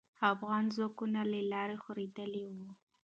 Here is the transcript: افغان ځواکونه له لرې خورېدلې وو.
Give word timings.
افغان 0.31 0.63
ځواکونه 0.75 1.19
له 1.31 1.39
لرې 1.51 1.77
خورېدلې 1.83 2.43
وو. 2.51 2.69